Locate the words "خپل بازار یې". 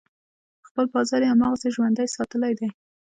0.67-1.31